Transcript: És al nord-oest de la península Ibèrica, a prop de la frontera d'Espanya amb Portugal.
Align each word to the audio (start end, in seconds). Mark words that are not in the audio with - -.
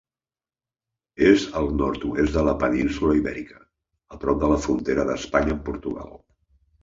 És 1.25 1.43
al 1.59 1.67
nord-oest 1.81 2.31
de 2.37 2.45
la 2.47 2.55
península 2.63 3.17
Ibèrica, 3.19 3.61
a 4.17 4.21
prop 4.23 4.41
de 4.45 4.49
la 4.53 4.59
frontera 4.65 5.05
d'Espanya 5.11 5.55
amb 5.57 5.63
Portugal. 5.69 6.17